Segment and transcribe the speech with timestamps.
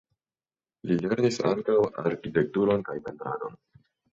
[0.91, 3.59] Li lernis ankaŭ arkitekturon kaj pentradon.